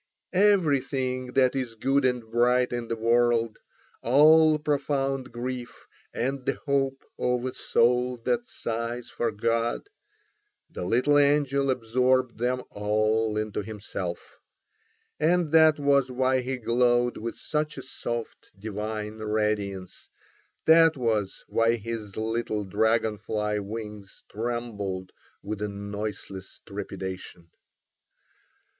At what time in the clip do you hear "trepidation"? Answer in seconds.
26.65-27.51